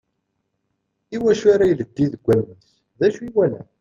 I 1.15 1.17
wacu 1.23 1.45
ara 1.53 1.65
ileddi 1.71 2.05
deg 2.13 2.21
wallen-is? 2.27 2.69
D 2.99 3.01
ucu 3.07 3.21
i 3.23 3.27
yewala? 3.29 3.61